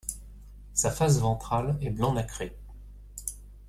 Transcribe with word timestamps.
Sa 0.73 0.89
face 0.89 1.19
ventrale 1.19 1.77
est 1.79 1.91
blanc 1.91 2.13
nacré. 2.13 2.57